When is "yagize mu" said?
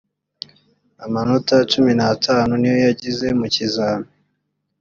2.87-3.47